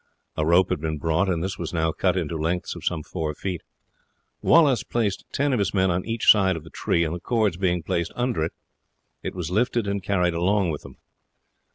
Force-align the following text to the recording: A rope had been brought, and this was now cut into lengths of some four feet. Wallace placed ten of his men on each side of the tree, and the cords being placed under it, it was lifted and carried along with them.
A 0.35 0.43
rope 0.43 0.71
had 0.71 0.81
been 0.81 0.97
brought, 0.97 1.29
and 1.29 1.43
this 1.43 1.59
was 1.59 1.75
now 1.75 1.91
cut 1.91 2.17
into 2.17 2.35
lengths 2.35 2.75
of 2.75 2.83
some 2.83 3.03
four 3.03 3.35
feet. 3.35 3.61
Wallace 4.41 4.81
placed 4.81 5.25
ten 5.31 5.53
of 5.53 5.59
his 5.59 5.75
men 5.75 5.91
on 5.91 6.03
each 6.07 6.31
side 6.31 6.55
of 6.55 6.63
the 6.63 6.71
tree, 6.71 7.03
and 7.03 7.13
the 7.13 7.19
cords 7.19 7.55
being 7.57 7.83
placed 7.83 8.11
under 8.15 8.43
it, 8.43 8.53
it 9.21 9.35
was 9.35 9.51
lifted 9.51 9.85
and 9.85 10.01
carried 10.01 10.33
along 10.33 10.71
with 10.71 10.81
them. 10.81 10.97